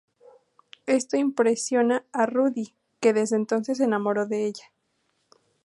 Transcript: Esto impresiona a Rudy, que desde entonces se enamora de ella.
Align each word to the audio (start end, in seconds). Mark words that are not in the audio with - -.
Esto 0.87 1.15
impresiona 1.17 2.03
a 2.11 2.25
Rudy, 2.25 2.73
que 2.99 3.13
desde 3.13 3.35
entonces 3.35 3.77
se 3.77 3.83
enamora 3.83 4.25
de 4.25 4.45
ella. 4.47 4.65